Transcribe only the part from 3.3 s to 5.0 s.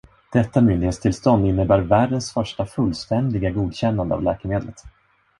godkännande av läkemedlet.